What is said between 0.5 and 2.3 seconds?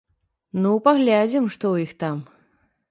Ну паглядзім, што ў іх там!